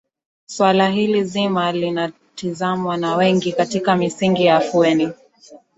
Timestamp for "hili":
0.89-1.23